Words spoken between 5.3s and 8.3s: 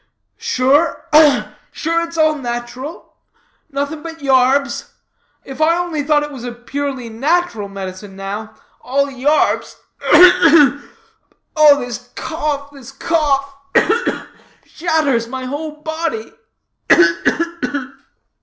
If I only thought it was a purely nat'ral medicine